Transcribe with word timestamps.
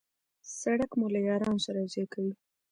سړک 0.59 0.91
مو 0.99 1.05
له 1.13 1.19
یارانو 1.29 1.63
سره 1.65 1.77
یو 1.79 1.91
ځای 1.93 2.05
کوي. 2.13 2.33